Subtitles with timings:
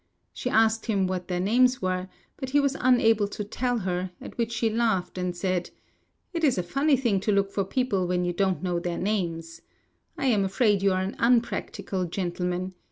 [0.33, 2.07] She asked him what their names were,
[2.37, 5.69] but he was unable to tell her; at which she laughed and said,
[6.33, 9.61] "It is a funny thing to look for people when you don't know their names.
[10.17, 12.73] I am afraid you are an unpractical gentleman.